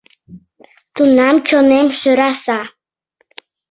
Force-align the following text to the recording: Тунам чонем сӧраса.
Тунам 0.95 1.35
чонем 1.47 1.87
сӧраса. 1.99 2.59